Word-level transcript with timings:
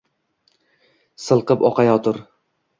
Silqib 1.27 1.69
oqayotir 1.71 2.21